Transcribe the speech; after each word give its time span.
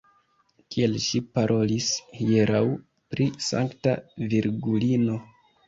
Kiel 0.75 0.95
ŝi 1.07 1.21
parolis 1.39 1.91
hieraŭ 2.21 2.63
pri 3.13 3.29
Sankta 3.51 3.97
Virgulino. 4.35 5.23